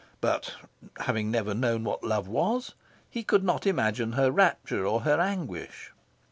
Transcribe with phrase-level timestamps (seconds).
[0.19, 0.55] But,
[1.01, 2.73] having never known what love was,
[3.07, 5.91] he could not imagine her rapture or her anguish.